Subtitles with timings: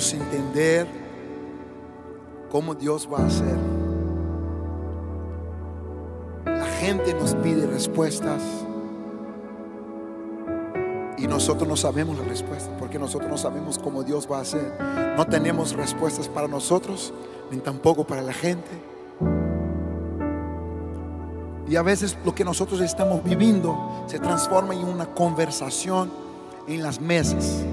[0.00, 0.86] Entender
[2.50, 3.58] cómo Dios va a hacer.
[6.46, 8.42] La gente nos pide respuestas
[11.18, 14.72] y nosotros no sabemos la respuesta porque nosotros no sabemos cómo Dios va a hacer.
[15.18, 17.12] No tenemos respuestas para nosotros
[17.50, 18.70] ni tampoco para la gente.
[21.68, 26.10] Y a veces lo que nosotros estamos viviendo se transforma en una conversación
[26.66, 27.64] en las mesas.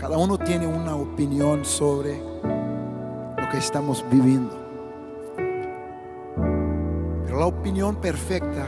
[0.00, 4.58] Cada uno tiene una opinión sobre lo que estamos viviendo.
[7.26, 8.66] Pero la opinión perfecta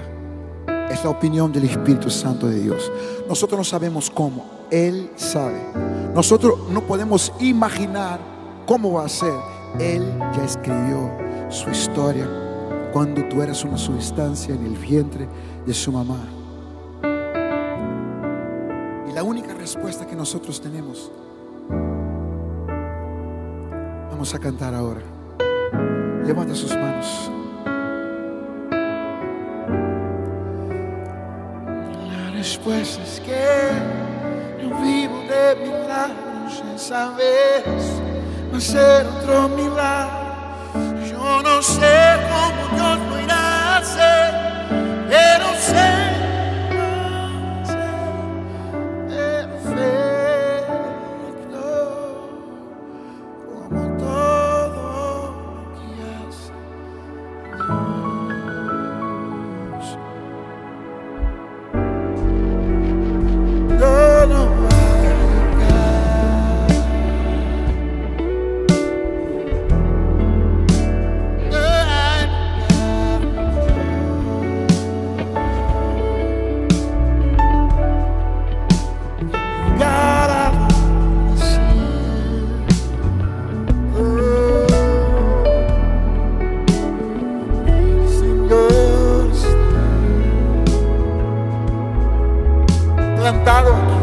[0.91, 2.93] es la opinión del Espíritu Santo de Dios.
[3.27, 5.59] Nosotros no sabemos cómo, Él sabe.
[6.15, 8.21] Nosotros no podemos imaginar
[8.67, 9.33] cómo va a ser.
[9.81, 10.05] Él
[10.37, 11.11] ya escribió
[11.49, 12.29] su historia
[12.93, 15.27] cuando tú eras una sustancia en el vientre
[15.65, 16.21] de su mamá.
[19.09, 21.11] Y la única respuesta que nosotros tenemos,
[24.23, 25.01] vamos a cantar ahora.
[26.25, 27.29] Levanta sus manos.
[32.09, 37.65] La respuesta es que yo vivo de milagros esa vez
[38.53, 40.23] va a ser otro milagro.
[41.11, 44.35] Yo no sé cómo Dios lo irá a hacer,
[93.45, 94.02] sentado.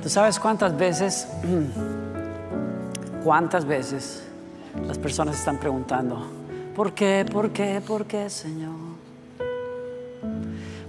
[0.00, 1.26] ¿Tú sabes cuántas veces,
[3.24, 4.22] cuántas veces
[4.86, 6.28] las personas están preguntando,
[6.76, 8.76] ¿por qué, por qué, por qué, Señor?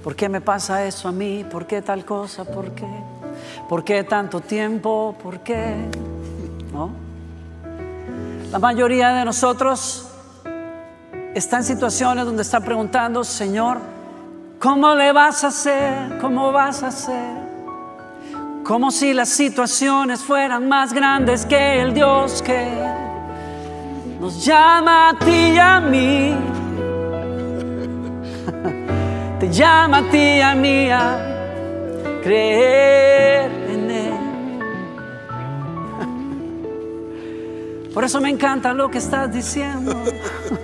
[0.04, 1.44] ¿Por qué me pasa eso a mí?
[1.50, 2.46] ¿Por qué tal cosa?
[2.46, 2.88] ¿Por qué?
[3.68, 5.16] ¿Por qué tanto tiempo?
[5.22, 5.78] ¿Por qué?
[6.72, 6.92] ¿No?
[8.52, 10.11] La mayoría de nosotros
[11.34, 13.80] está en situaciones donde está preguntando, Señor,
[14.60, 16.18] ¿cómo le vas a hacer?
[16.20, 17.42] ¿Cómo vas a hacer?
[18.64, 22.68] Como si las situaciones fueran más grandes que el Dios que
[24.20, 26.36] nos llama a ti y a mí.
[29.40, 34.14] Te llama a ti y a mí a creer en Él.
[37.94, 40.04] Por eso me encanta lo que estás diciendo.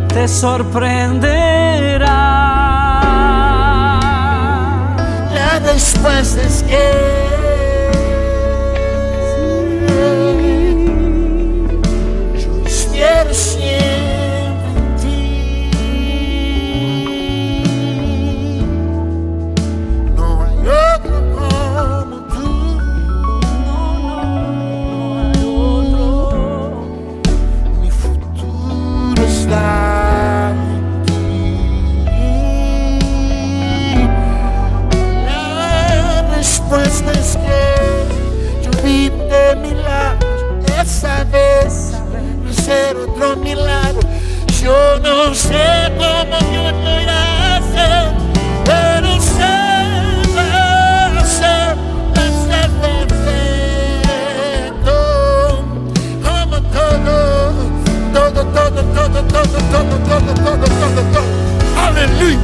[0.10, 2.67] te sorprenderá.
[5.78, 7.37] Grace Francis, yeah.
[36.70, 37.78] Respuesta es que
[38.64, 40.44] yo vivo de milagros.
[40.82, 42.00] Esa vez va
[42.50, 44.02] a ser otro milagro.
[44.62, 48.14] Yo no sé cómo yo lo voy a hacer,
[48.66, 49.56] pero sé
[50.36, 51.76] va a ser,
[52.16, 54.96] va a ser perfecto.
[56.22, 57.16] Como todo,
[58.14, 59.96] todo, todo, todo, todo, todo, todo,
[60.36, 61.30] todo, todo, todo.
[61.86, 62.40] Aleluya,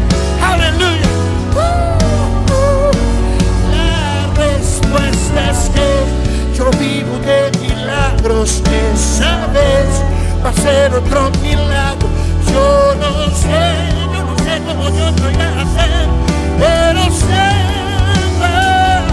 [6.53, 8.61] yo vivo de milagros.
[8.93, 10.01] Esa vez
[10.43, 12.07] va a ser otro milagro.
[12.51, 16.07] Yo no sé, yo no sé cómo yo voy a hacer,
[16.59, 17.51] pero sé
[18.41, 19.03] va a.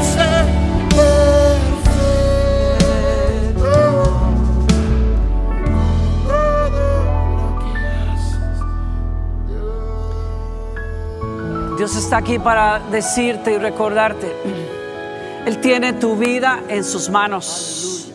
[6.26, 6.70] Todo
[7.37, 7.73] lo que
[8.11, 8.35] haces,
[11.78, 14.59] Dios está aquí para decirte y recordarte.
[15.47, 18.12] Él tiene tu vida en sus manos.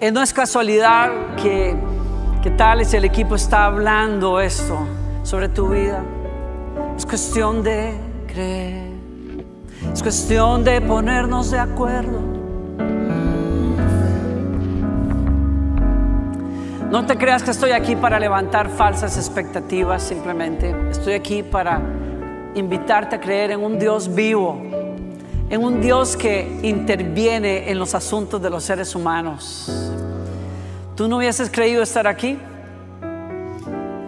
[0.00, 1.76] Eh, no es casualidad que,
[2.42, 4.78] que tal si el equipo está hablando esto
[5.22, 6.02] sobre tu vida.
[6.96, 7.94] Es cuestión de
[8.26, 8.92] creer.
[9.92, 12.34] Es cuestión de ponernos de acuerdo.
[16.90, 20.74] No te creas que estoy aquí para levantar falsas expectativas simplemente.
[20.90, 21.80] Estoy aquí para
[22.54, 24.62] invitarte a creer en un Dios vivo,
[25.50, 29.70] en un Dios que interviene en los asuntos de los seres humanos.
[30.96, 32.38] ¿Tú no hubieses creído estar aquí?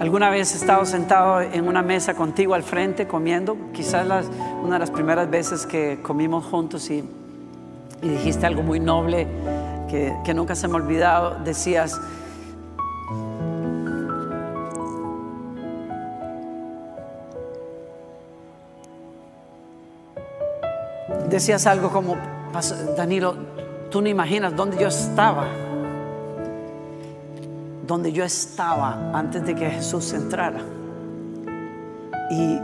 [0.00, 3.56] ¿Alguna vez he estado sentado en una mesa contigo al frente comiendo?
[3.72, 4.26] Quizás
[4.62, 7.04] una de las primeras veces que comimos juntos y,
[8.02, 9.26] dijiste algo muy noble
[9.88, 11.38] que, que nunca se me ha olvidado.
[11.44, 11.98] Decías,
[21.28, 22.16] decías algo como,
[22.97, 23.37] Danilo,
[23.90, 25.47] tú no imaginas dónde yo estaba,
[27.87, 30.61] donde yo estaba antes de que Jesús entrara
[32.30, 32.59] y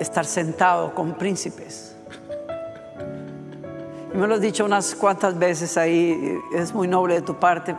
[0.00, 1.96] estar sentado con príncipes.
[4.12, 7.76] Y me lo has dicho unas cuantas veces ahí, es muy noble de tu parte,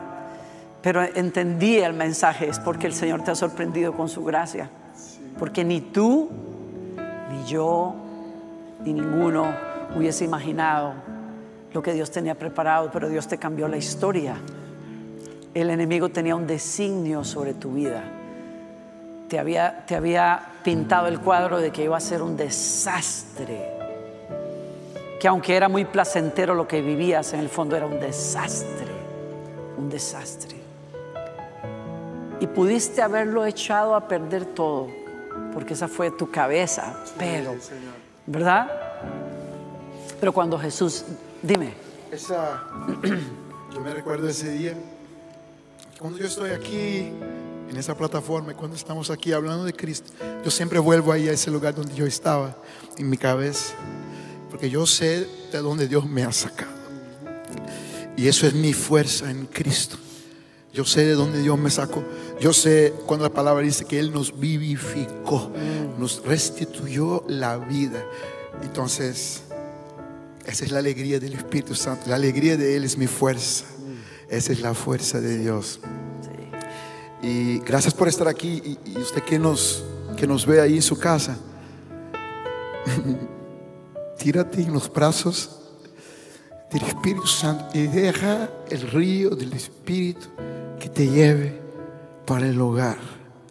[0.82, 4.70] pero entendí el mensaje, es porque el Señor te ha sorprendido con su gracia,
[5.38, 6.30] porque ni tú,
[7.30, 7.96] ni yo,
[8.86, 10.93] ni ninguno hubiese imaginado
[11.74, 14.36] lo que Dios tenía preparado, pero Dios te cambió la historia.
[15.53, 18.03] El enemigo tenía un designio sobre tu vida.
[19.27, 23.77] Te había, te había pintado el cuadro de que iba a ser un desastre.
[25.19, 28.88] Que aunque era muy placentero lo que vivías, en el fondo era un desastre.
[29.77, 30.55] Un desastre.
[32.39, 34.88] Y pudiste haberlo echado a perder todo,
[35.53, 37.03] porque esa fue tu cabeza.
[37.17, 37.55] Pero,
[38.25, 38.78] ¿verdad?
[40.20, 41.04] Pero cuando Jesús,
[41.42, 41.74] dime.
[42.12, 42.64] Esa,
[43.74, 44.74] yo me recuerdo ese día,
[46.00, 47.12] cuando yo estoy aquí
[47.70, 50.12] en esa plataforma, cuando estamos aquí hablando de Cristo,
[50.44, 52.56] yo siempre vuelvo ahí a ese lugar donde yo estaba,
[52.98, 53.76] en mi cabeza,
[54.50, 56.72] porque yo sé de dónde Dios me ha sacado.
[58.18, 59.98] Y eso es mi fuerza en Cristo.
[60.74, 62.04] Yo sé de dónde Dios me sacó.
[62.40, 65.52] Yo sé cuando la palabra dice que Él nos vivificó,
[65.98, 68.04] nos restituyó la vida.
[68.62, 69.44] Entonces,
[70.50, 72.10] esa es la alegría del Espíritu Santo.
[72.10, 73.65] La alegría de Él es mi fuerza.
[74.27, 75.79] Esa es la fuerza de Dios.
[77.22, 78.79] Y gracias por estar aquí.
[78.84, 79.86] Y, usted que nos,
[80.18, 81.38] que nos ve ahí en su casa,
[84.18, 85.51] tírate en los brazos
[86.72, 90.29] del Espíritu Santo y deja el río del Espíritu
[90.79, 91.62] que te lleve
[92.25, 92.98] para el hogar,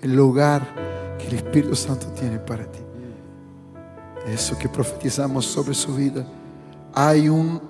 [0.03, 2.81] el hogar que el Espíritu Santo tiene para ti.
[4.27, 6.27] Eso que profetizamos sobre su vida
[7.01, 7.63] hay un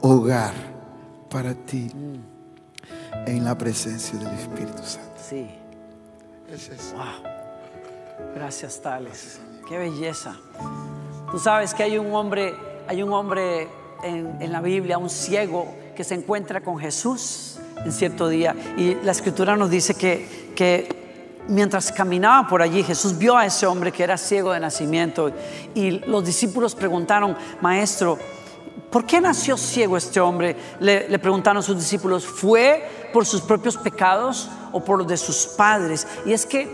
[0.00, 0.54] hogar
[1.30, 1.88] para ti
[3.26, 5.20] en la presencia del Espíritu Santo.
[5.24, 5.48] Sí.
[6.96, 8.34] Wow.
[8.34, 9.40] Gracias, Tales.
[9.68, 10.34] Qué belleza.
[11.30, 12.56] Tú sabes que hay un hombre,
[12.88, 13.68] hay un hombre
[14.02, 18.56] en, en, la Biblia, un ciego que se encuentra con Jesús en cierto día.
[18.76, 21.03] Y la escritura nos dice que, que
[21.48, 25.30] mientras caminaba por allí, Jesús vio a ese hombre que era ciego de nacimiento
[25.74, 28.18] y los discípulos preguntaron, maestro,
[28.90, 30.56] ¿por qué nació ciego este hombre?
[30.80, 36.06] Le, preguntaron sus discípulos, ¿fue por sus propios pecados o por los de sus padres?
[36.24, 36.68] Y es que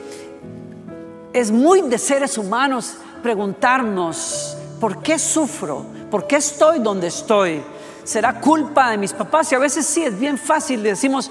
[1.32, 5.84] es muy de seres humanos preguntarnos, ¿por qué sufro?
[6.10, 7.62] ¿Por qué estoy donde estoy?
[8.04, 9.52] ¿Será culpa de mis papás?
[9.52, 11.30] Y a veces sí, es bien fácil, decimos,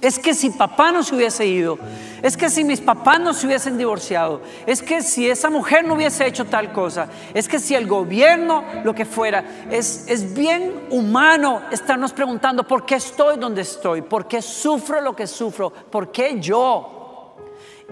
[0.00, 1.78] es que si papá no se hubiese ido,
[2.22, 5.94] es que si mis papás no se hubiesen divorciado, es que si esa mujer no
[5.94, 10.86] hubiese hecho tal cosa, es que si el gobierno, lo que fuera, es, es bien
[10.90, 16.10] humano estarnos preguntando por qué estoy donde estoy, por qué sufro lo que sufro, por
[16.10, 17.36] qué yo.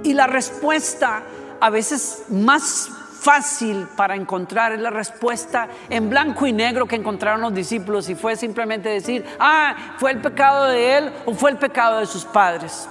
[0.02, 1.22] Y la respuesta
[1.60, 2.88] a veces más
[3.20, 8.37] fácil para encontrar la respuesta en blanco y negro que encontraron los discípulos y fue
[8.37, 12.88] simplemente decir, ah, fue el pecado de él o fue el pecado de sus padres.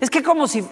[0.00, 0.66] Es que como si,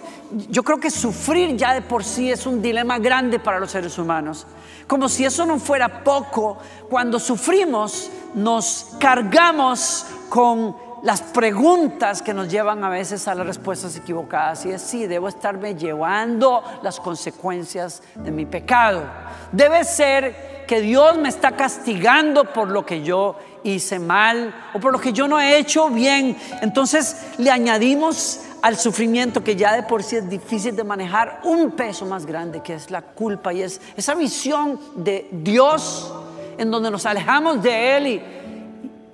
[0.49, 3.97] yo creo que sufrir ya de por sí es un dilema grande para los seres
[3.97, 4.45] humanos.
[4.87, 6.57] Como si eso no fuera poco,
[6.89, 10.75] cuando sufrimos nos cargamos con
[11.05, 14.65] las preguntas que nos llevan a veces a las respuestas equivocadas.
[14.65, 19.03] Y es sí, debo estarme llevando las consecuencias de mi pecado.
[19.51, 24.93] Debe ser que Dios me está castigando por lo que yo hice mal o por
[24.93, 26.35] lo que yo no he hecho bien.
[26.63, 31.73] Entonces le añadimos al sufrimiento que ya de por sí es difícil de manejar un
[31.73, 36.11] peso más grande que es la culpa y es esa visión de Dios
[36.57, 38.34] en donde nos alejamos de Él y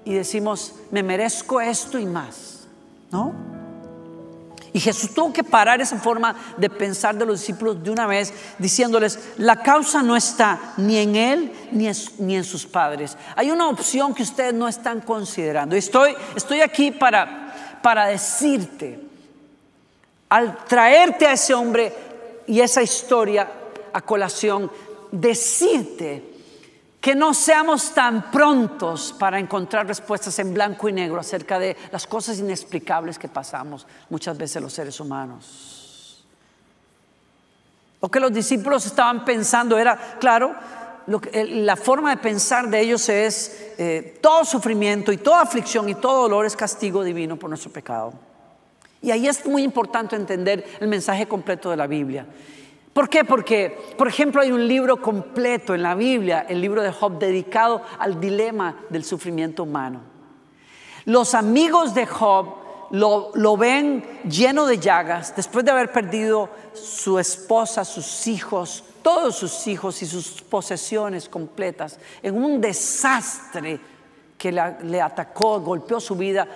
[0.03, 2.67] y decimos, me merezco esto y más,
[3.11, 3.51] ¿no?
[4.73, 8.33] Y Jesús tuvo que parar esa forma de pensar de los discípulos de una vez,
[8.57, 11.87] diciéndoles, la causa no está ni en Él ni,
[12.35, 13.17] en sus padres.
[13.35, 15.75] Hay una opción que ustedes no están considerando.
[15.75, 18.99] Estoy, estoy aquí para, para decirte
[20.29, 21.93] al traerte a ese hombre
[22.47, 23.51] y esa historia
[23.91, 24.71] a colación,
[25.11, 26.30] decirte
[27.01, 32.05] que no seamos tan prontos para encontrar respuestas en blanco y negro acerca de las
[32.05, 36.23] cosas inexplicables que pasamos muchas veces los seres humanos.
[37.99, 40.55] Lo que los discípulos estaban pensando era, claro,
[41.07, 46.23] la forma de pensar de ellos es eh, todo sufrimiento y toda aflicción y todo
[46.23, 48.13] dolor es castigo divino por nuestro pecado.
[49.01, 52.27] Y ahí es muy importante entender el mensaje completo de la Biblia.
[52.93, 53.23] ¿Por qué?
[53.23, 57.81] Porque, por ejemplo, hay un libro completo en la Biblia, el libro de Job, dedicado
[57.97, 60.01] al dilema del sufrimiento humano.
[61.05, 62.47] Los amigos de Job
[62.91, 69.37] lo, lo, ven lleno de llagas, después de haber perdido su esposa, sus hijos, todos
[69.37, 73.79] sus hijos y sus posesiones completas, en un desastre
[74.37, 76.47] que le atacó, golpeó su vida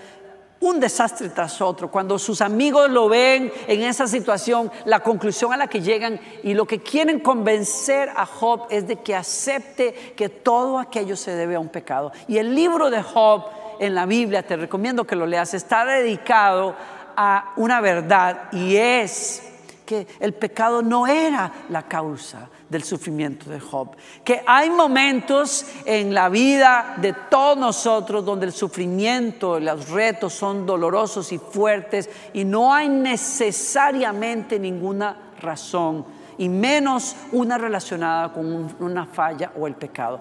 [0.62, 1.92] un desastre tras otro.
[1.92, 6.54] Cuando sus amigos lo ven en esa situación, la conclusión a la que llegan y
[6.54, 11.56] lo que quieren convencer a Job es de que acepte que todo aquello se debe
[11.56, 12.12] a un pecado.
[12.28, 13.46] Y el libro de Job
[13.80, 16.76] en la Biblia, te recomiendo que lo leas, está dedicado
[17.18, 19.44] a una verdad y es
[19.86, 23.96] que el pecado no era la causa del sufrimiento de Job.
[24.24, 30.66] Que hay momentos en la vida de todos nosotros donde el sufrimiento, los retos son
[30.66, 36.06] dolorosos y fuertes y no hay necesariamente ninguna razón
[36.38, 40.20] y menos una relacionada con una falla o el pecado.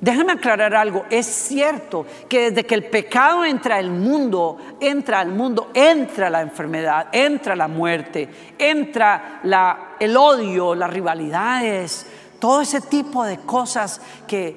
[0.00, 5.30] Déjame aclarar algo, es cierto que desde que el pecado entra al mundo, entra al
[5.30, 9.40] mundo, entra la enfermedad, entra la muerte, entra
[9.98, 12.06] el odio, las rivalidades,
[12.38, 14.54] todo ese tipo de cosas que,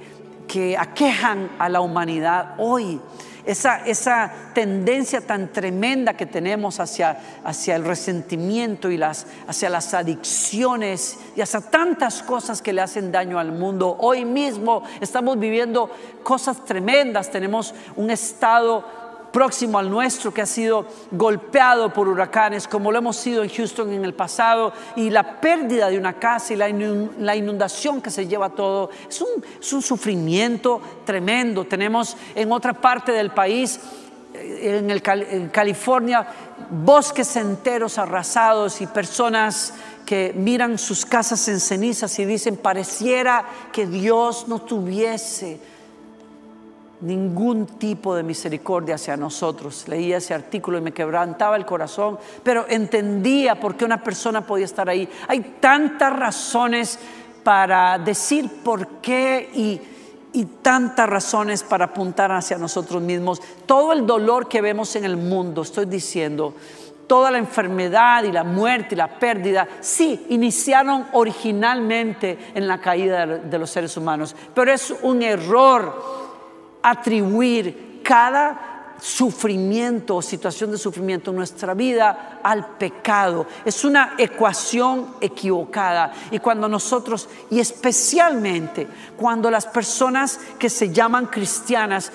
[0.47, 3.01] que aquejan a la humanidad hoy
[3.45, 11.17] esa, tendencia tan tremenda que tenemos hacia, hacia el resentimiento y las, hacia las adicciones
[11.35, 13.95] y hacia tantas cosas que le hacen daño al mundo.
[13.99, 15.89] Hoy mismo estamos viviendo
[16.23, 19.00] cosas tremendas, tenemos un estado
[19.31, 23.91] próximo al nuestro que ha sido golpeado por huracanes, como lo hemos sido en Houston
[23.91, 28.49] en el pasado, y la pérdida de una casa y la inundación que se lleva
[28.49, 31.65] todo, es un, sufrimiento tremendo.
[31.65, 33.79] Tenemos en otra parte del país,
[34.33, 36.27] eh, en, en California,
[36.69, 39.73] bosques enteros arrasados y personas
[40.05, 45.59] que miran sus casas en cenizas y dicen, pareciera que Dios no tuviese
[47.01, 49.87] ningún tipo de misericordia hacia nosotros.
[49.87, 54.65] Leía ese artículo y me quebrantaba el corazón, pero entendía por qué una persona podía
[54.65, 55.09] estar ahí.
[55.27, 56.99] Hay tantas razones
[57.43, 59.81] para decir por qué y,
[60.61, 63.41] tantas razones para apuntar hacia nosotros mismos.
[63.65, 66.53] Todo el dolor que vemos en el mundo, estoy diciendo,
[67.05, 73.25] toda la enfermedad y la muerte y la pérdida, sí, iniciaron originalmente en la caída
[73.25, 76.30] de los seres humanos, pero es un error
[76.81, 83.47] atribuir cada sufrimiento o situación de sufrimiento en nuestra vida al pecado.
[83.65, 86.13] Es una ecuación equivocada.
[86.29, 92.11] Y cuando nosotros, y especialmente cuando las personas que se llaman cristianas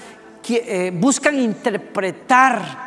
[0.49, 2.86] eh, buscan interpretar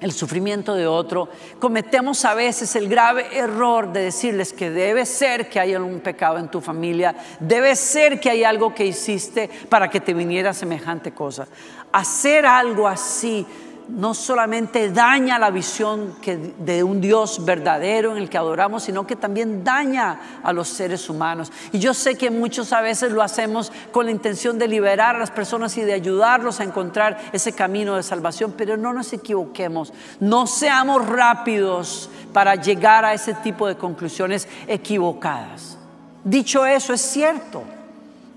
[0.00, 1.28] el sufrimiento de otro,
[1.58, 6.38] cometemos a veces el grave error de decirles que debe ser que hay algún pecado
[6.38, 11.12] en tu familia, debe ser que hay algo que hiciste para que te viniera semejante
[11.12, 11.46] cosa.
[11.92, 13.46] Hacer algo así
[13.88, 16.14] no solamente daña la visión
[16.58, 21.08] de un Dios verdadero en el que adoramos, sino que también daña a los seres
[21.08, 21.52] humanos.
[21.72, 25.20] Y yo sé que muchos a veces lo hacemos con la intención de liberar a
[25.20, 29.92] las personas y de ayudarlos a encontrar ese camino de salvación, pero no nos equivoquemos,
[30.20, 35.78] no seamos rápidos para llegar a ese tipo de conclusiones equivocadas.
[36.24, 37.62] Dicho eso, es cierto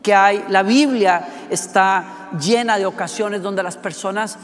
[0.03, 4.37] que hay, la Biblia está llena de ocasiones donde las personas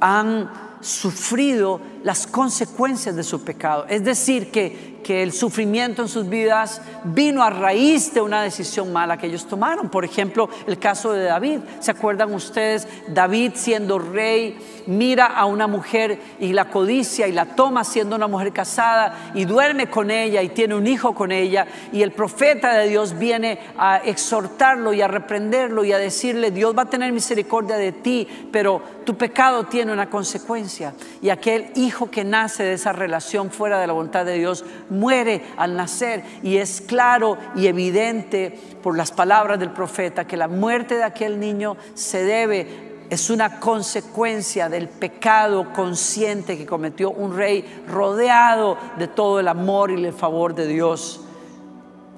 [0.00, 3.86] han sufrido las consecuencias de su pecado.
[3.88, 8.92] Es decir, que, que el sufrimiento en sus vidas vino a raíz de una decisión
[8.92, 9.88] mala que ellos tomaron.
[9.88, 11.60] Por ejemplo, el caso de David.
[11.80, 12.86] ¿Se acuerdan ustedes?
[13.08, 18.26] David siendo rey, mira a una mujer y la codicia y la toma siendo una
[18.26, 21.66] mujer casada y duerme con ella y tiene un hijo con ella.
[21.90, 26.76] Y el profeta de Dios viene a exhortarlo y a reprenderlo y a decirle, Dios
[26.76, 30.92] va a tener misericordia de ti, pero tu pecado tiene una consecuencia.
[31.22, 34.66] Y aquel hijo que nace de esa relación fuera de la voluntad de Dios
[34.98, 40.48] muere al nacer y es claro y evidente por las palabras del profeta que la
[40.48, 47.36] muerte de aquel niño se debe es una consecuencia del pecado consciente que cometió un
[47.36, 51.22] rey rodeado de todo el amor y el favor de Dios.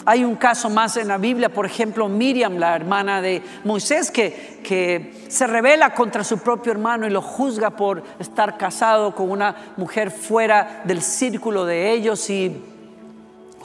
[0.07, 4.61] Hay un caso más en la Biblia, por ejemplo, Miriam, la hermana de Moisés, que,
[4.65, 9.75] que se revela contra su propio hermano y lo juzga por estar casado con una
[9.77, 12.65] mujer fuera del círculo de ellos y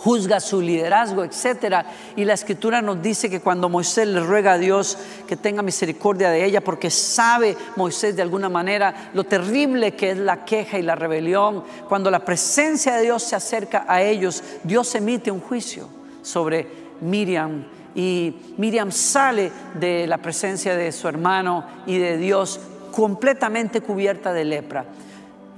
[0.06, 1.84] juzga su liderazgo, etcétera.
[2.16, 6.30] Y la escritura nos dice que cuando Moisés le ruega a Dios que tenga misericordia
[6.30, 10.84] de ella, porque sabe Moisés de alguna manera lo terrible que es la queja y
[10.84, 15.90] la rebelión, cuando la presencia de Dios se acerca a ellos, Dios emite un juicio
[16.22, 16.68] sobre
[17.02, 17.66] Miriam
[17.96, 22.60] y Miriam sale de la presencia de su hermano y de Dios
[22.92, 24.86] completamente cubierta de lepra.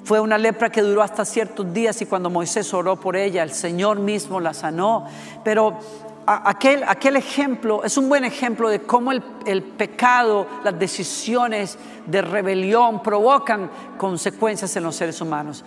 [0.07, 3.51] Fue una lepra que duró hasta ciertos días y cuando Moisés oró por ella, el
[3.51, 5.05] Señor mismo la sanó.
[5.43, 5.77] Pero
[6.25, 12.21] aquel, aquel ejemplo es un buen ejemplo de cómo el, el pecado, las decisiones de
[12.21, 15.65] rebelión provocan consecuencias en los seres humanos.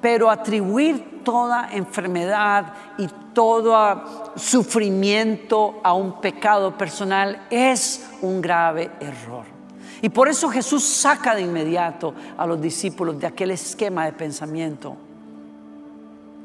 [0.00, 9.55] Pero atribuir toda enfermedad y todo sufrimiento a un pecado personal es un grave error.
[10.02, 14.96] Y por eso Jesús saca de inmediato a los discípulos de aquel esquema de pensamiento.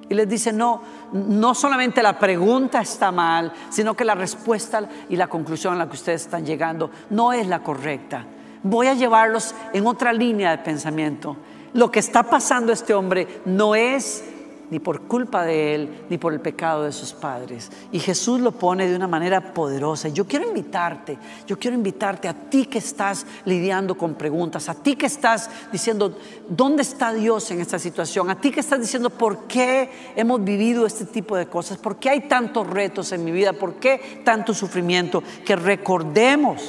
[0.10, 0.82] Y les dice, no,
[1.14, 5.88] no solamente la pregunta está mal, sino que la respuesta y la conclusión a la
[5.88, 8.26] que ustedes están llegando no es la correcta.
[8.64, 11.38] Voy a llevarlos en otra línea de pensamiento.
[11.74, 14.26] Lo que está pasando este hombre no es
[14.72, 17.70] ni por culpa de él, ni por el pecado de sus padres.
[17.92, 20.08] Y Jesús lo pone de una manera poderosa.
[20.08, 24.96] Yo quiero invitarte, yo quiero invitarte a ti que estás lidiando con preguntas, a ti
[24.96, 28.30] que estás diciendo, ¿dónde está Dios en esta situación?
[28.30, 31.78] A ti que estás diciendo, ¿por qué hemos vivido este tipo de cosas?
[31.78, 33.52] ¿Por qué hay tantos retos en mi vida?
[33.52, 35.22] ¿Por qué tanto sufrimiento?
[35.46, 36.62] Que recordemos,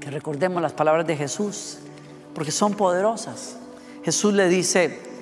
[0.00, 1.78] que recordemos las palabras de Jesús,
[2.34, 3.56] porque son poderosas.
[4.04, 5.15] Jesús le dice,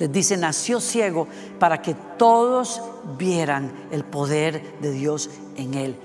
[0.00, 2.80] les dice, nació ciego para que todos
[3.18, 5.96] vieran el poder de Dios en él.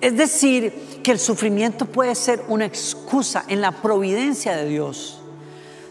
[0.00, 5.20] Es decir, que el sufrimiento puede ser una excusa en la providencia de Dios.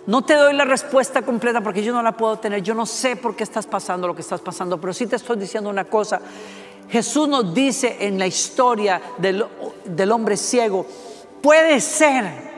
[0.07, 2.63] No te doy la respuesta completa porque yo no la puedo tener.
[2.63, 5.37] Yo no sé por qué estás pasando lo que estás pasando, pero sí te estoy
[5.37, 6.21] diciendo una cosa.
[6.89, 9.45] Jesús nos dice en la historia del,
[9.83, 10.85] del hombre ciego,
[11.41, 12.50] puede ser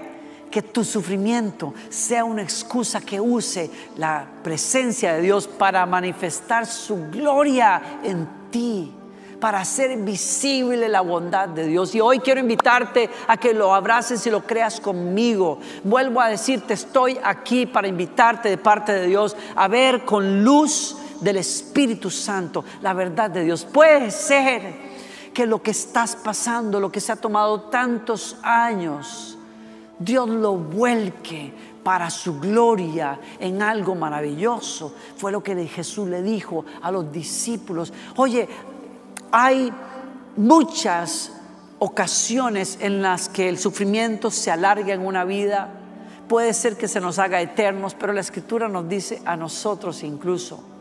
[0.54, 7.10] que tu sufrimiento sea una excusa que use la presencia de Dios para manifestar su
[7.10, 8.94] gloria en ti
[9.40, 11.94] para hacer visible la bondad de Dios.
[11.96, 15.60] Y hoy quiero invitarte a que lo abraces y lo creas conmigo.
[15.84, 20.96] Vuelvo a decirte, estoy aquí para invitarte de parte de Dios a ver con luz
[21.20, 23.66] del Espíritu Santo la verdad de Dios.
[23.66, 24.62] Puede ser
[25.34, 29.40] que lo que estás pasando, lo que se ha tomado tantos años,
[30.00, 31.54] Dios lo vuelque
[31.84, 34.94] para su gloria en algo maravilloso.
[35.18, 37.94] Fue lo que Jesús le dijo a los discípulos.
[38.16, 38.48] Oye,
[39.32, 39.72] hay
[40.38, 41.32] muchas
[41.80, 45.70] ocasiones en las que el sufrimiento se alarga en una vida.
[46.28, 50.73] Puede ser que se nos haga eternos, pero la escritura nos dice a nosotros incluso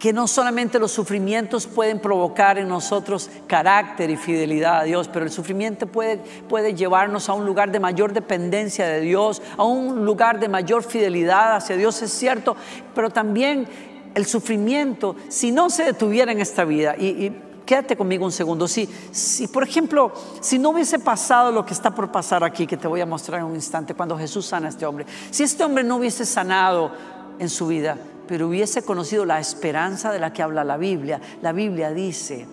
[0.00, 5.26] que no solamente los sufrimientos pueden provocar en nosotros carácter y fidelidad a Dios, pero
[5.26, 6.16] el sufrimiento puede,
[6.48, 10.82] puede llevarnos a un lugar de mayor dependencia de Dios, a un lugar de mayor
[10.82, 12.56] fidelidad hacia Dios, es cierto,
[12.94, 13.68] pero también
[14.14, 17.30] el sufrimiento, si no se detuviera en esta vida, y,
[17.66, 21.94] quédate conmigo un segundo, si, si por ejemplo, si no hubiese pasado lo que está
[21.94, 24.70] por pasar aquí, que te voy a mostrar en un instante, cuando Jesús sana a
[24.70, 26.90] este hombre, si este hombre no hubiese sanado
[27.38, 27.98] en su vida,
[28.30, 31.20] pero hubiese conocido la esperanza de la que habla la Biblia.
[31.42, 32.46] La Biblia dice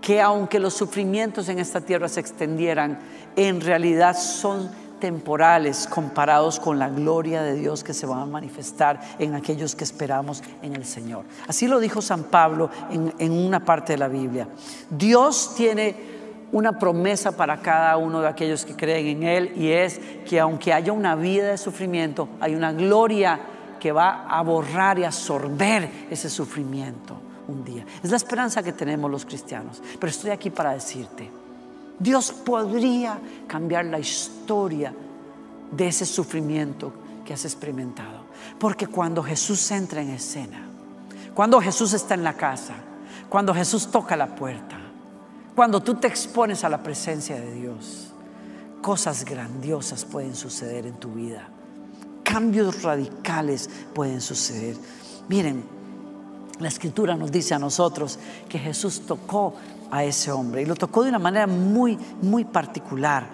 [0.00, 2.98] que aunque los sufrimientos en esta tierra se extendieran,
[3.36, 9.00] en realidad son temporales comparados con la gloria de Dios que se va a manifestar
[9.20, 11.22] en aquellos que esperamos en el Señor.
[11.46, 14.48] Así lo dijo San Pablo en, una parte de la Biblia.
[14.90, 15.94] Dios tiene
[16.50, 20.72] una promesa para cada uno de aquellos que creen en Él y es que aunque
[20.72, 23.38] haya una vida de sufrimiento, hay una gloria
[23.84, 27.84] que va a borrar y absorber ese sufrimiento un día.
[28.02, 29.82] Es la esperanza que tenemos los cristianos.
[30.00, 31.30] Pero estoy aquí para decirte,
[31.98, 34.90] Dios podría cambiar la historia
[35.70, 36.94] de ese sufrimiento
[37.26, 38.20] que has experimentado.
[38.58, 40.66] Porque cuando Jesús entra en escena,
[41.34, 42.76] cuando Jesús está en la casa,
[43.28, 44.78] cuando Jesús toca la puerta,
[45.54, 48.14] cuando tú te expones a la presencia de Dios,
[48.80, 51.50] cosas grandiosas pueden suceder en tu vida
[52.24, 54.76] cambios radicales pueden suceder.
[55.28, 55.64] Miren,
[56.60, 58.16] La escritura nos dice a nosotros
[58.48, 59.54] que Jesús tocó
[59.90, 63.28] a ese hombre y lo tocó de una manera muy, muy particular.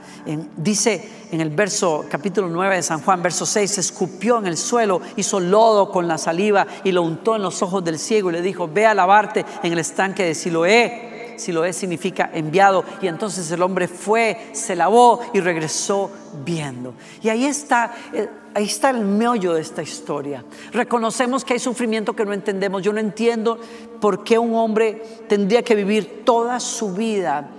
[0.57, 4.57] dice en el verso, capítulo 9 de San Juan, verso 6, se escupió en el
[4.57, 8.33] suelo, hizo lodo con la saliva y lo untó en los ojos del ciego y
[8.33, 11.10] le dijo, ve a lavarte en el estanque de Siloé
[11.41, 12.85] si lo es significa enviado.
[13.03, 16.11] Y entonces el hombre fue, se lavó y regresó
[16.45, 16.95] viendo.
[17.23, 20.45] Y ahí está, eh, ahí está el meollo de esta historia.
[20.73, 22.83] Reconocemos que hay sufrimiento que no entendemos.
[22.83, 23.59] Yo no entiendo
[24.01, 27.51] por qué un hombre tendría que vivir toda su vida.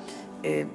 [0.43, 0.67] Eh,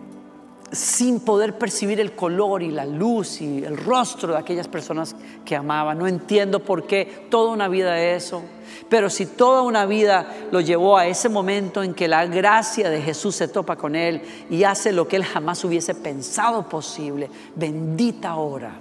[0.77, 5.57] sin poder percibir el color y la luz y el rostro de aquellas personas que
[5.57, 5.95] amaba.
[5.95, 8.43] No entiendo por qué toda una vida eso.
[8.89, 13.01] Pero si toda una vida lo llevó a ese momento en que la gracia de
[13.01, 18.37] Jesús se topa con él y hace lo que él jamás hubiese pensado posible, bendita
[18.37, 18.73] hora,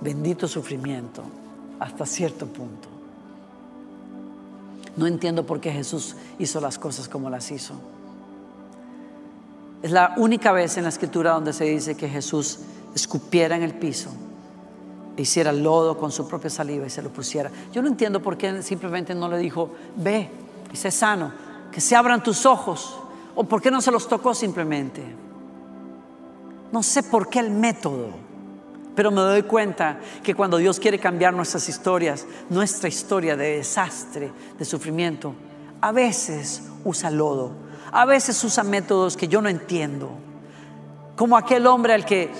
[0.00, 1.22] bendito sufrimiento,
[1.80, 2.88] hasta cierto punto.
[4.96, 7.74] No entiendo por qué Jesús hizo las cosas como las hizo.
[9.86, 12.58] Es la única vez en la escritura donde se dice que Jesús
[12.92, 14.10] escupiera en el piso
[15.16, 17.52] hiciera lodo con su propia saliva y se lo pusiera.
[17.72, 20.28] Yo no entiendo por qué simplemente no le dijo, ve
[20.72, 21.30] y sé sano,
[21.70, 22.98] que se abran tus ojos,
[23.36, 25.04] o por qué no se los tocó simplemente.
[26.72, 28.08] No sé por qué el método,
[28.96, 34.32] pero me doy cuenta que cuando Dios quiere cambiar nuestras historias, nuestra historia de desastre,
[34.58, 35.32] de sufrimiento,
[35.80, 37.65] a veces usa lodo,
[38.00, 40.10] a veces usa métodos que yo no entiendo,
[41.16, 42.30] como aquel hombre al que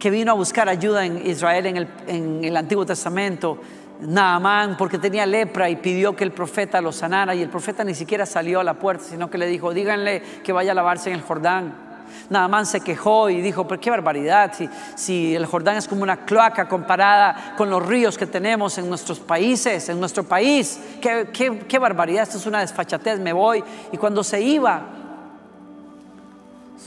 [0.00, 3.58] que vino a buscar ayuda en Israel en el, en el Antiguo Testamento,
[4.00, 7.94] Naamán, porque tenía lepra y pidió que el profeta lo sanara y el profeta ni
[7.94, 11.16] siquiera salió a la puerta, sino que le dijo, díganle que vaya a lavarse en
[11.16, 11.89] el Jordán.
[12.28, 14.52] Naamán se quejó y dijo, pero qué barbaridad,
[14.96, 19.20] si, el Jordán es como una cloaca comparada con los ríos que tenemos en nuestros
[19.20, 23.62] países, en nuestro país, qué barbaridad, esto es una desfachatez, me voy.
[23.92, 24.82] Y cuando se iba,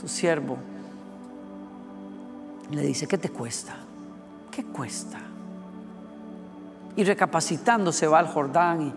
[0.00, 0.58] su siervo
[2.70, 3.76] le dice, ¿qué te cuesta?
[4.50, 5.18] ¿Qué cuesta?
[6.96, 8.94] Y recapacitando se va al Jordán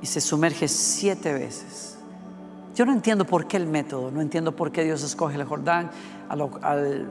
[0.00, 1.93] y, se sumerge siete veces.
[2.74, 5.90] Yo no entiendo por qué el método, no entiendo por qué Dios escoge el Jordán,
[6.28, 7.08] al,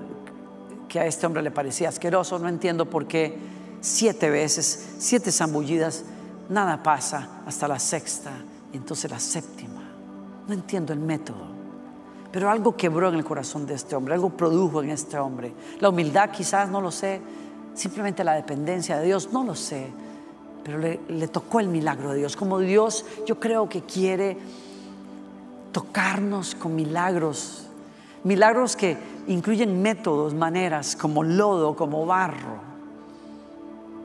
[0.89, 3.37] que a este hombre le parecía asqueroso, no entiendo por qué
[3.79, 6.03] siete veces, siete zambullidas,
[6.49, 8.31] nada pasa hasta la sexta
[8.73, 9.81] y entonces la séptima.
[10.47, 11.53] No entiendo el método.
[12.29, 15.53] Pero algo quebró en el corazón de este hombre, algo produjo en este hombre.
[15.79, 17.21] La humildad quizás, no lo sé,
[17.73, 19.87] simplemente la dependencia de Dios, no lo sé.
[20.63, 22.35] Pero le, le tocó el milagro de Dios.
[22.35, 24.37] Como Dios yo creo que quiere
[25.73, 27.67] tocarnos con milagros.
[28.23, 32.73] Milagros que incluyen métodos, maneras, como lodo, como barro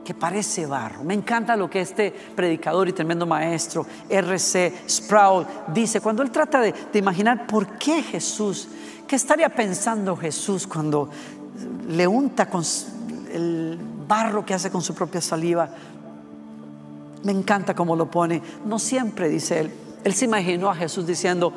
[0.09, 1.03] que parece barro.
[1.03, 4.73] Me encanta lo que este predicador y tremendo maestro, R.C.
[4.89, 8.69] Sproul, dice cuando él trata de, imaginar por qué Jesús,
[9.07, 11.11] qué estaría pensando Jesús cuando
[11.89, 12.63] le unta con
[13.31, 13.77] el
[14.07, 15.69] barro que hace con su propia saliva.
[17.21, 18.41] Me encanta cómo lo pone.
[18.65, 19.71] No siempre, dice él,
[20.03, 21.53] él se imaginó a Jesús diciendo,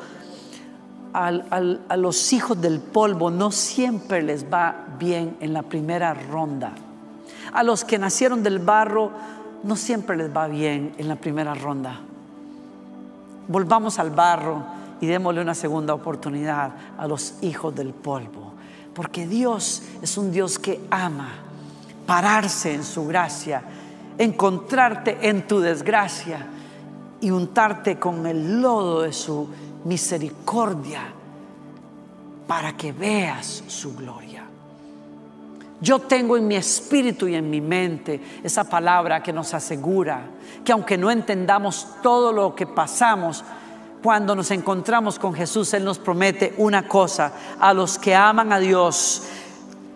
[1.13, 6.73] a los hijos del polvo no siempre les va bien en la primera ronda.
[7.51, 9.11] A los que nacieron del barro
[9.63, 11.99] no siempre les va bien en la primera ronda.
[13.47, 14.63] Volvamos al barro
[15.01, 18.53] y démosle una segunda oportunidad a los hijos del polvo.
[18.93, 21.29] Porque Dios es un Dios que ama
[22.05, 23.63] pararse en su gracia,
[24.17, 26.47] encontrarte en tu desgracia
[27.23, 29.47] y untarte con el lodo de su
[29.85, 31.03] misericordia
[32.45, 34.43] para que veas su gloria.
[35.79, 40.25] Yo tengo en mi espíritu y en mi mente esa palabra que nos asegura
[40.65, 43.45] que aunque no entendamos todo lo que pasamos,
[44.03, 48.59] cuando nos encontramos con Jesús, Él nos promete una cosa, a los que aman a
[48.59, 49.23] Dios,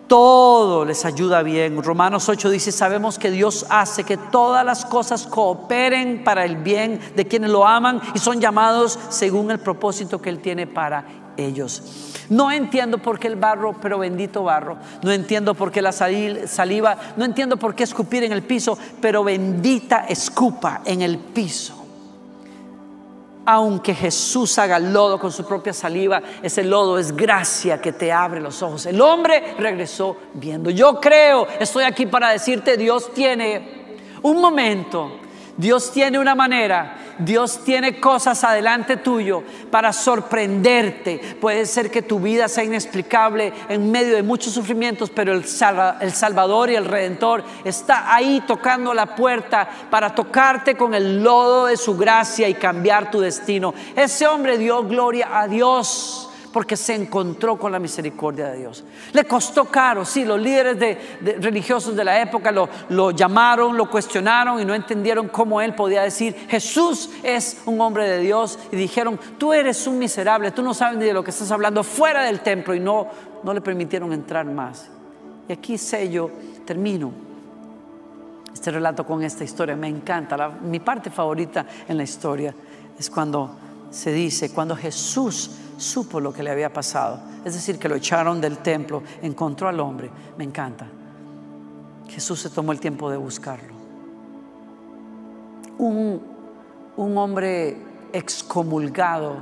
[0.08, 1.82] todo les ayuda bien.
[1.82, 7.00] Romanos 8 dice, sabemos que Dios hace que todas las cosas cooperen para el bien
[7.14, 11.04] de quienes lo aman y son llamados según el propósito que Él tiene para
[11.36, 11.82] ellos.
[12.30, 14.76] No entiendo por qué el barro, pero bendito barro.
[15.02, 19.24] No entiendo por qué la saliva, no entiendo por qué escupir en el piso, pero
[19.24, 21.77] bendita escupa en el piso.
[23.50, 28.42] Aunque Jesús haga lodo con su propia saliva, ese lodo es gracia que te abre
[28.42, 28.84] los ojos.
[28.84, 30.68] El hombre regresó viendo.
[30.68, 35.12] Yo creo, estoy aquí para decirte, Dios tiene un momento,
[35.58, 41.36] Dios tiene una manera Dios tiene cosas adelante tuyo para sorprenderte.
[41.40, 45.44] Puede ser que tu vida sea inexplicable en medio de muchos sufrimientos, pero el,
[46.00, 51.66] el Salvador y el Redentor está ahí tocando la puerta para tocarte con el lodo
[51.66, 53.74] de su gracia y cambiar tu destino.
[53.96, 58.84] Ese hombre dio gloria a Dios porque se encontró con la misericordia de Dios.
[59.12, 63.90] Le costó caro, sí, los líderes de, religiosos de la época lo, lo llamaron, lo
[63.90, 68.58] cuestionaron y no entendieron cómo él podía decir, Jesús es un hombre de Dios.
[68.72, 71.84] Y dijeron, tú eres un miserable, tú no sabes ni de lo que estás hablando
[71.84, 73.08] fuera del templo y no,
[73.42, 74.88] no le permitieron entrar más.
[75.48, 76.30] Y aquí sé yo,
[76.64, 77.28] termino
[78.52, 80.48] este relato con esta historia, me encanta.
[80.62, 82.54] mi parte favorita en la historia
[82.98, 83.56] es cuando
[83.90, 87.20] se dice, cuando Jesús supo lo que le había pasado.
[87.44, 90.10] Es decir, que lo echaron del templo, encontró al hombre.
[90.36, 90.86] Me encanta.
[92.08, 93.74] Jesús se tomó el tiempo de buscarlo.
[95.78, 96.20] Un,
[96.96, 97.76] un hombre
[98.12, 99.36] excomulgado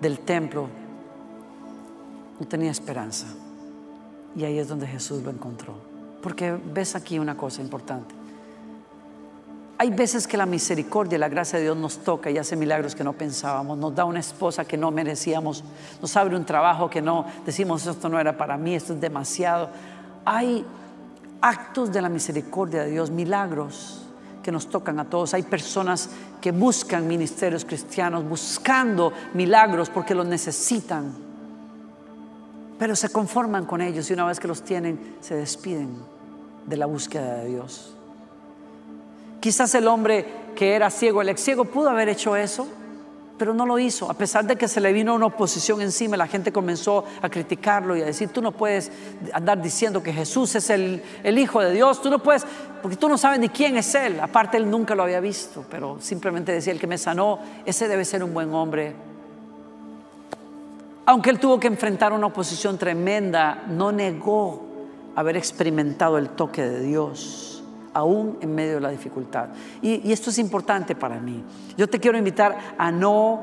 [0.00, 0.68] del templo
[2.38, 3.26] no tenía esperanza.
[4.36, 5.74] Y ahí es donde Jesús lo encontró.
[6.22, 8.14] Porque ves aquí una cosa importante.
[9.82, 12.94] Hay veces que la misericordia y la gracia de Dios nos toca y hace milagros
[12.94, 15.64] que no pensábamos, nos da una esposa que no merecíamos,
[16.00, 19.70] nos abre un trabajo que no decimos esto no era para mí, esto es demasiado.
[20.24, 20.64] Hay
[21.40, 24.06] actos de la misericordia de Dios, milagros
[24.40, 25.34] que nos tocan a todos.
[25.34, 31.12] Hay personas que buscan ministerios cristianos, buscando milagros porque los necesitan,
[32.78, 35.96] pero se conforman con ellos y una vez que los tienen, se despiden
[36.68, 37.91] de la búsqueda de Dios.
[39.42, 40.24] Quizás el hombre
[40.54, 42.68] que era ciego, el ex ciego, pudo haber hecho eso,
[43.36, 44.08] pero no lo hizo.
[44.08, 47.96] A pesar de que se le vino una oposición encima, la gente comenzó a criticarlo
[47.96, 48.92] y a decir, tú no puedes
[49.32, 52.46] andar diciendo que Jesús es el, el Hijo de Dios, tú no puedes,
[52.82, 54.20] porque tú no sabes ni quién es Él.
[54.20, 58.04] Aparte, Él nunca lo había visto, pero simplemente decía, el que me sanó, ese debe
[58.04, 58.94] ser un buen hombre.
[61.04, 64.62] Aunque Él tuvo que enfrentar una oposición tremenda, no negó
[65.16, 67.61] haber experimentado el toque de Dios
[67.94, 69.48] aún en medio de la dificultad.
[69.80, 71.44] Y, esto es importante para mí.
[71.76, 73.40] Yo te quiero invitar a no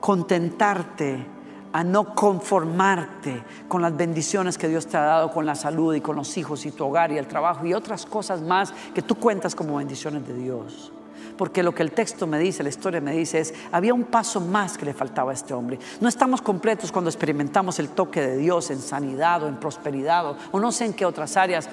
[0.00, 1.26] contentarte,
[1.72, 6.00] a no conformarte con las bendiciones que Dios te ha dado, con la salud y
[6.00, 9.16] con los hijos y tu hogar y el trabajo y otras cosas más que tú
[9.16, 10.92] cuentas como bendiciones de Dios.
[11.36, 14.40] Porque lo que el texto me dice, la historia me dice es, había un paso
[14.40, 15.78] más que le faltaba a este hombre.
[16.00, 20.60] No estamos completos cuando experimentamos el toque de Dios en sanidad o en prosperidad o
[20.60, 21.68] no sé en qué otras áreas,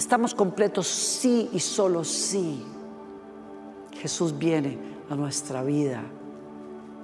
[0.00, 2.64] Estamos completos sí y solo sí.
[3.92, 4.78] Jesús viene
[5.10, 6.02] a nuestra vida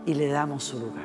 [0.06, 1.04] y le damos su lugar.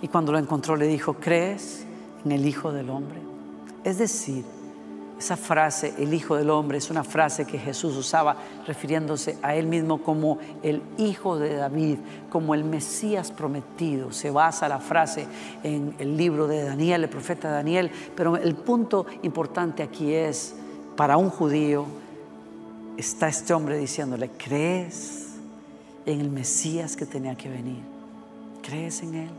[0.00, 1.86] Y cuando lo encontró le dijo, ¿crees
[2.24, 3.20] en el Hijo del Hombre?
[3.84, 4.44] Es decir,
[5.22, 9.68] esa frase, el Hijo del Hombre, es una frase que Jesús usaba refiriéndose a él
[9.68, 11.98] mismo como el Hijo de David,
[12.28, 14.10] como el Mesías prometido.
[14.10, 15.28] Se basa la frase
[15.62, 20.56] en el libro de Daniel, el profeta Daniel, pero el punto importante aquí es,
[20.96, 21.86] para un judío,
[22.96, 25.36] está este hombre diciéndole, ¿crees
[26.04, 27.82] en el Mesías que tenía que venir?
[28.60, 29.30] ¿Crees en él?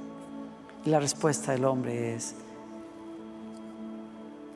[0.85, 2.35] Y la respuesta del hombre es,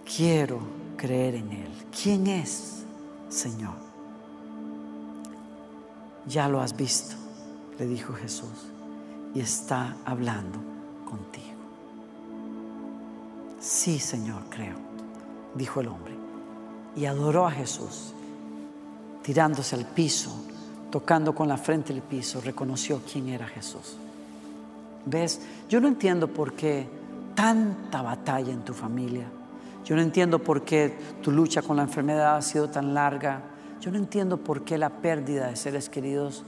[0.05, 1.71] quiero creer en Él.
[2.01, 2.83] ¿Quién es,
[3.29, 3.75] Señor?
[6.27, 7.15] Ya lo has visto,
[7.79, 8.67] le dijo Jesús,
[9.33, 10.59] y está hablando
[11.09, 11.45] contigo.
[13.61, 14.75] Sí, Señor, creo,
[15.55, 16.13] dijo el hombre,
[16.95, 18.13] y adoró a Jesús,
[19.23, 20.35] tirándose al piso,
[20.91, 23.97] tocando con la frente el piso, reconoció quién era Jesús.
[25.05, 25.41] ¿Ves?
[25.69, 26.87] Yo no entiendo por qué
[27.35, 29.27] tanta batalla en tu familia
[29.88, 33.39] yo no entiendo por qué tu lucha con la enfermedad ha sido tan larga.
[33.79, 36.43] Yo no entiendo por qué la pérdida de seres queridos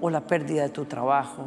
[0.00, 1.44] o la pérdida de tu trabajo.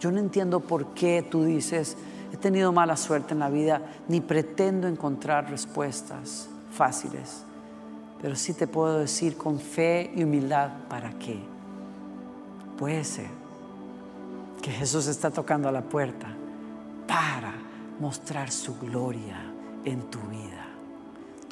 [0.00, 1.98] Yo no entiendo por qué tú dices,
[2.32, 7.44] he tenido mala suerte en la vida, ni pretendo encontrar respuestas fáciles.
[8.22, 11.40] Pero sí te puedo decir con fe y humildad, ¿para qué?
[12.78, 13.28] Puede ser
[14.62, 16.28] que Jesús está tocando a la puerta
[17.06, 17.52] para
[18.00, 19.36] mostrar su gloria
[19.84, 20.53] en tu vida.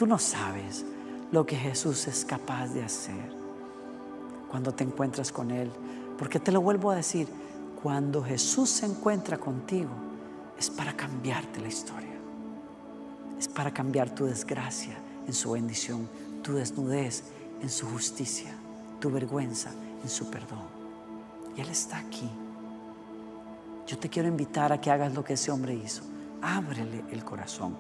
[0.03, 0.85] Tú no sabes
[1.31, 3.33] lo que Jesús es capaz de hacer
[4.51, 5.71] cuando te encuentras con Él.
[6.19, 7.29] Porque te lo vuelvo a decir,
[7.81, 9.93] cuando Jesús se encuentra contigo,
[10.59, 12.17] es para cambiarte la historia.
[13.39, 16.09] Es para cambiar tu desgracia en su bendición,
[16.43, 17.23] tu desnudez
[17.63, 18.53] en su justicia,
[18.99, 19.71] tu vergüenza
[20.03, 20.67] en su perdón.
[21.57, 22.29] Y Él está aquí.
[23.87, 26.03] Yo te quiero invitar a que hagas lo que ese hombre hizo.
[26.43, 27.77] Ábrele el corazón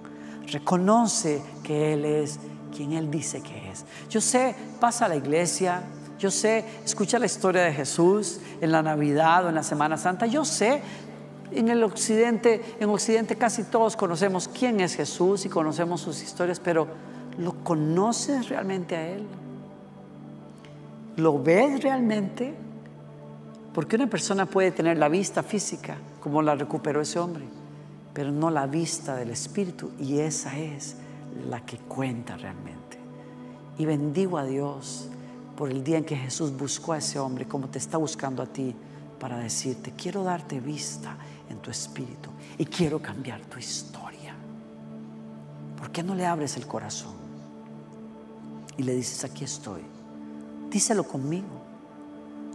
[0.49, 2.39] Reconoce que Él es
[2.75, 3.85] quien Él dice que es.
[4.09, 5.83] Yo sé, pasa a la iglesia,
[6.19, 10.27] Yo sé, escucha la historia de Jesús en la Navidad o en la Semana Santa.
[10.27, 10.81] Yo sé,
[11.51, 16.61] en el occidente, en occidente casi todos conocemos quién es Jesús y conocemos sus historias,
[16.61, 16.87] pero
[17.39, 19.27] ¿lo conoces realmente a Él?
[21.17, 22.55] ¿Lo ves realmente?
[23.75, 27.45] Porque una persona puede tener la vista física, como la recuperó ese hombre,
[28.13, 30.97] pero no la vista del Espíritu, y esa es
[31.49, 32.99] la que cuenta realmente.
[33.79, 35.09] Y bendigo a Dios
[35.57, 38.47] por el día en que Jesús buscó a ese hombre, como te está buscando a
[38.47, 38.75] ti,
[39.19, 41.17] para decirte, quiero darte vista
[41.49, 44.35] en tu espíritu y quiero cambiar tu historia.
[45.79, 47.15] ¿Por qué no le abres el corazón?
[48.77, 49.83] Y le dices, aquí estoy.
[50.71, 51.63] Díselo conmigo.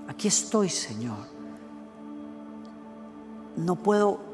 [0.07, 1.17] Aquí estoy, Señor.
[3.55, 4.26] No puedo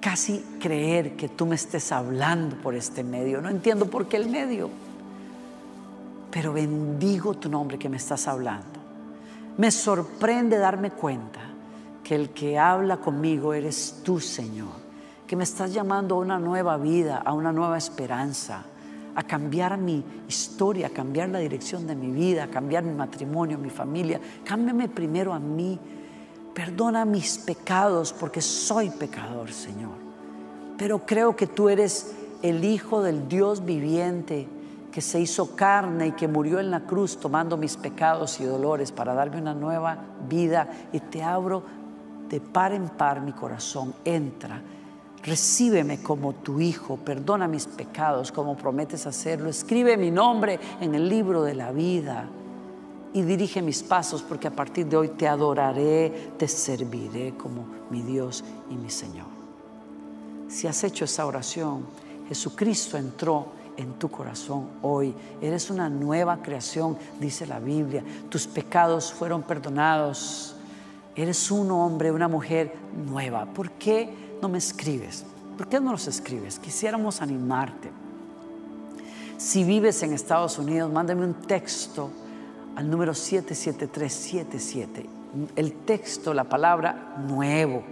[0.00, 3.40] casi creer que tú me estés hablando por este medio.
[3.40, 4.70] No entiendo por qué el medio.
[6.30, 8.80] Pero bendigo tu nombre que me estás hablando.
[9.56, 11.40] Me sorprende darme cuenta
[12.02, 14.80] que el que habla conmigo eres tú, Señor.
[15.26, 18.64] Que me estás llamando a una nueva vida, a una nueva esperanza,
[19.14, 23.58] a cambiar mi historia, a cambiar la dirección de mi vida, a cambiar mi matrimonio,
[23.58, 24.20] mi familia.
[24.44, 25.78] Cámbiame primero a mí.
[26.60, 29.94] Perdona mis pecados porque soy pecador, Señor.
[30.76, 34.46] Pero creo que tú eres el Hijo del Dios viviente
[34.92, 38.92] que se hizo carne y que murió en la cruz tomando mis pecados y dolores
[38.92, 40.68] para darme una nueva vida.
[40.92, 41.62] Y te abro
[42.28, 43.94] de par en par mi corazón.
[44.04, 44.60] Entra,
[45.24, 49.48] recíbeme como tu Hijo, perdona mis pecados como prometes hacerlo.
[49.48, 52.28] Escribe mi nombre en el libro de la vida
[53.12, 58.02] y dirige mis pasos porque a partir de hoy te adoraré, te serviré como mi
[58.02, 59.26] Dios y mi Señor.
[60.48, 61.84] Si has hecho esa oración,
[62.28, 63.46] Jesucristo entró
[63.76, 65.14] en tu corazón hoy.
[65.40, 68.04] Eres una nueva creación, dice la Biblia.
[68.28, 70.54] Tus pecados fueron perdonados.
[71.16, 72.74] Eres un hombre, una mujer
[73.06, 73.46] nueva.
[73.46, 75.24] ¿Por qué no me escribes?
[75.56, 76.58] ¿Por qué no los escribes?
[76.58, 77.90] Quisiéramos animarte.
[79.36, 82.10] Si vives en Estados Unidos, mándame un texto
[82.76, 85.06] al número 77377.
[85.56, 87.82] El texto, la palabra nuevo.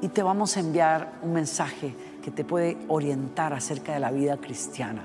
[0.00, 4.36] Y te vamos a enviar un mensaje que te puede orientar acerca de la vida
[4.38, 5.04] cristiana.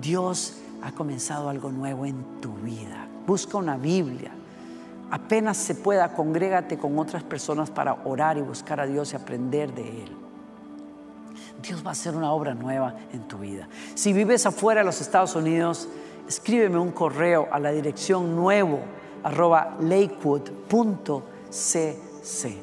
[0.00, 3.06] Dios ha comenzado algo nuevo en tu vida.
[3.26, 4.30] Busca una Biblia.
[5.10, 9.74] Apenas se pueda, congrégate con otras personas para orar y buscar a Dios y aprender
[9.74, 10.16] de Él.
[11.62, 13.68] Dios va a hacer una obra nueva en tu vida.
[13.94, 15.88] Si vives afuera de los Estados Unidos,
[16.30, 18.78] escríbeme un correo a la dirección nuevo
[19.24, 22.56] arroba lakewood.cc.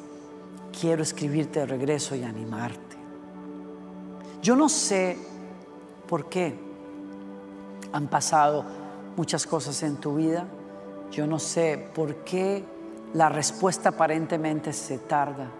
[0.80, 2.96] Quiero escribirte de regreso y animarte.
[4.40, 5.18] Yo no sé
[6.08, 6.58] por qué
[7.92, 8.64] han pasado
[9.18, 10.46] muchas cosas en tu vida.
[11.10, 12.64] Yo no sé por qué
[13.12, 15.50] la respuesta aparentemente se tarda.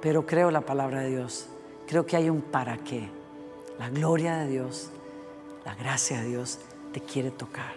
[0.00, 1.48] Pero creo la palabra de Dios.
[1.88, 3.10] Creo que hay un para qué.
[3.76, 4.90] La gloria de Dios,
[5.64, 6.60] la gracia de Dios
[6.96, 7.74] te quiere tocar.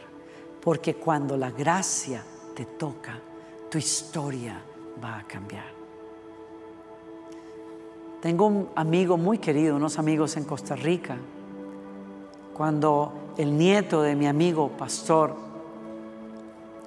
[0.62, 2.24] Porque cuando la gracia
[2.56, 3.20] te toca,
[3.70, 4.62] tu historia
[5.04, 5.66] va a cambiar.
[8.22, 11.18] Tengo un amigo muy querido, unos amigos en Costa Rica.
[12.56, 15.36] Cuando el nieto de mi amigo pastor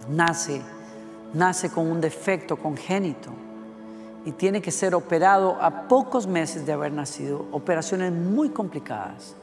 [0.08, 0.62] nace,
[1.34, 3.28] nace con un defecto congénito
[4.24, 9.34] y tiene que ser operado a pocos meses de haber nacido, operaciones muy complicadas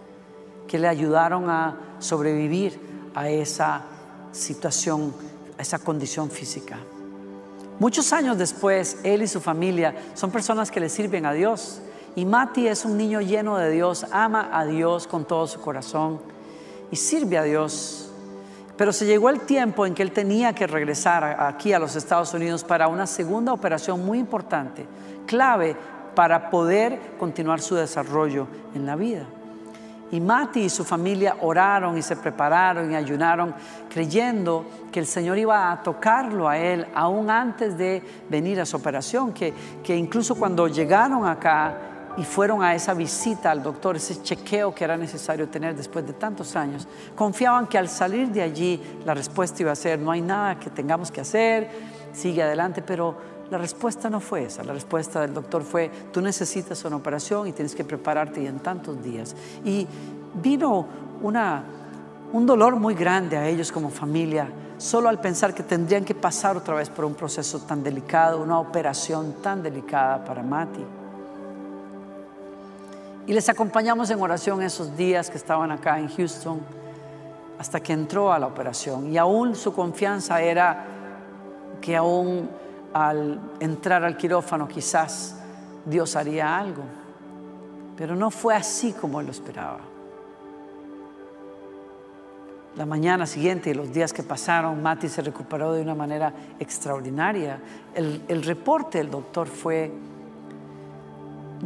[0.68, 2.80] que le ayudaron a sobrevivir
[3.16, 3.84] a esa
[4.32, 5.14] situación,
[5.58, 6.78] a esa condición física.
[7.80, 11.82] Muchos años después, él y su familia son personas que le sirven a Dios.
[12.16, 16.20] Y Mati es un niño lleno de Dios, ama a Dios con todo su corazón
[16.92, 18.12] y sirve a Dios.
[18.76, 22.34] Pero se llegó el tiempo en que él tenía que regresar aquí a los Estados
[22.34, 24.86] Unidos para una segunda operación muy importante,
[25.26, 25.76] clave
[26.16, 29.26] para poder continuar su desarrollo en la vida.
[30.12, 33.54] Y Mati y su familia oraron y se prepararon y ayunaron
[33.90, 38.78] creyendo que el Señor iba a tocarlo a él aún antes de venir a su
[38.78, 39.54] operación, que,
[39.84, 41.78] que incluso cuando llegaron acá
[42.18, 46.14] y fueron a esa visita al doctor, ese chequeo que era necesario tener después de
[46.14, 50.22] tantos años, confiaban que al salir de allí la respuesta iba a ser, no hay
[50.22, 51.70] nada que tengamos que hacer,
[52.12, 56.84] sigue adelante, pero la respuesta no fue esa, la respuesta del doctor fue, tú necesitas
[56.86, 59.36] una operación y tienes que prepararte y en tantos días.
[59.66, 59.88] Y
[60.36, 60.86] vino
[61.22, 66.56] un dolor muy grande a ellos como familia, solo al pensar que tendrían que pasar
[66.56, 70.86] otra vez por un proceso tan delicado, una operación tan delicada para Mati.
[73.26, 76.60] Y les acompañamos en oración esos días que estaban acá en Houston.
[77.60, 79.12] hasta que entró a la operación.
[79.12, 80.86] Y aún su confianza era
[81.82, 82.50] que aún
[82.94, 85.36] al entrar al quirófano quizás
[85.86, 86.84] Dios haría algo.
[87.98, 89.80] Pero no fue así como él lo esperaba.
[92.76, 97.60] La mañana siguiente y los días que pasaron, Mati se recuperó de una manera extraordinaria.
[97.94, 99.92] El, el reporte del doctor fue,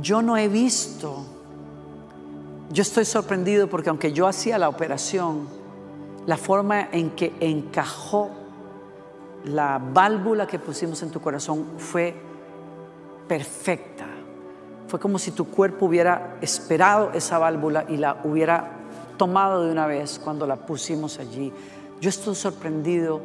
[0.01, 1.23] yo no he visto,
[2.71, 5.47] yo estoy sorprendido porque aunque yo hacía la operación,
[6.25, 8.31] la forma en que encajó
[9.45, 12.15] la válvula que pusimos en tu corazón fue
[13.27, 14.05] perfecta.
[14.87, 18.71] Fue como si tu cuerpo hubiera esperado esa válvula y la hubiera
[19.17, 21.51] tomado de una vez cuando la pusimos allí.
[21.99, 23.21] Yo estoy sorprendido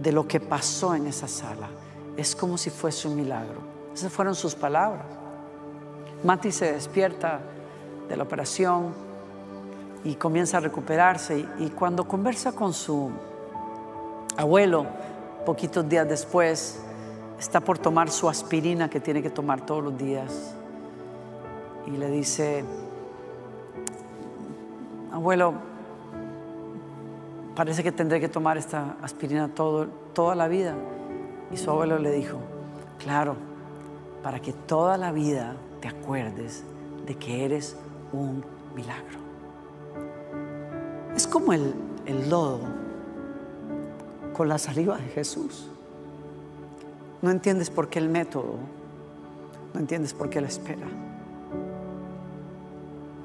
[0.00, 1.68] de lo que pasó en esa sala.
[2.16, 3.60] Es como si fuese un milagro.
[3.94, 5.04] Esas fueron sus palabras.
[6.24, 7.40] Mati se despierta
[8.08, 8.92] de la operación
[10.04, 11.46] y comienza a recuperarse.
[11.58, 13.10] Y, cuando conversa con su
[14.36, 14.86] abuelo,
[15.44, 16.80] poquitos días después,
[17.38, 20.54] está por tomar su aspirina que tiene que tomar todos los días.
[21.86, 22.64] Y le dice,
[25.12, 25.54] abuelo,
[27.56, 30.74] parece que tendré que tomar esta aspirina todo, toda la vida.
[31.50, 32.38] Y su abuelo le dijo,
[32.98, 33.36] claro,
[34.22, 36.62] para que toda la vida te acuerdes
[37.06, 37.76] de que eres
[38.12, 39.18] un milagro.
[41.16, 41.74] Es como el,
[42.06, 42.79] el lodo
[44.40, 45.66] con la saliva de Jesús.
[47.20, 48.54] No entiendes por qué el método,
[49.74, 50.86] no entiendes por qué la espera.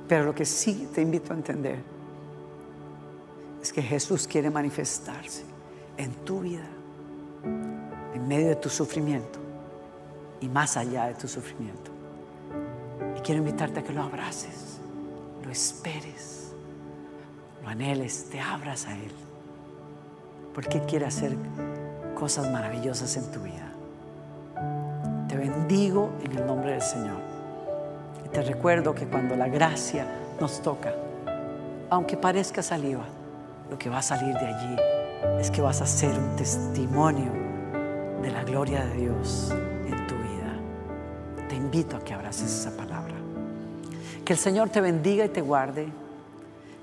[0.09, 1.79] Pero lo que sí te invito a entender
[3.61, 5.43] es que Jesús quiere manifestarse
[5.95, 6.67] en tu vida,
[8.13, 9.39] en medio de tu sufrimiento
[10.41, 11.91] y más allá de tu sufrimiento.
[13.17, 14.79] Y quiero invitarte a que lo abraces,
[15.45, 16.51] lo esperes,
[17.63, 19.24] lo anheles, te abras a Él,
[20.55, 21.35] porque quiere hacer
[22.17, 23.69] cosas maravillosas en tu vida.
[25.27, 27.19] Te bendigo en el nombre del Señor.
[28.31, 30.07] Te recuerdo que cuando la gracia
[30.39, 30.93] nos toca,
[31.89, 33.03] aunque parezca saliva,
[33.69, 34.75] lo que va a salir de allí
[35.41, 37.31] es que vas a ser un testimonio
[38.21, 41.47] de la gloria de Dios en tu vida.
[41.49, 43.15] Te invito a que abraces esa palabra.
[44.23, 45.89] Que el Señor te bendiga y te guarde.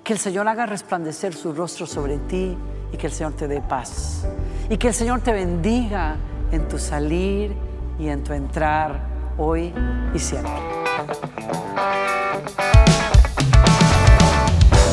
[0.05, 2.57] Que el Señor haga resplandecer su rostro sobre ti
[2.93, 4.25] y que el Señor te dé paz.
[4.69, 6.17] Y que el Señor te bendiga
[6.51, 7.55] en tu salir
[7.99, 9.01] y en tu entrar
[9.39, 9.73] hoy
[10.15, 10.53] y siempre.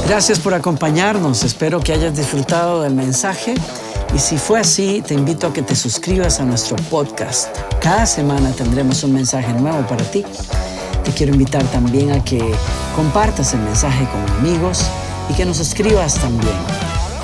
[0.08, 3.54] Gracias por acompañarnos, espero que hayas disfrutado del mensaje
[4.14, 7.56] y si fue así, te invito a que te suscribas a nuestro podcast.
[7.80, 10.26] Cada semana tendremos un mensaje nuevo para ti.
[11.04, 12.40] Te quiero invitar también a que
[12.96, 14.84] compartas el mensaje con amigos
[15.30, 16.89] y que nos escribas también.